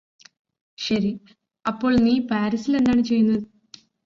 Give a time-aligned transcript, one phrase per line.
[0.77, 1.11] ശരി
[1.65, 3.43] അപ്പോൾ നീ പാരിസിലെന്താണ് ചെയ്യുന്നത്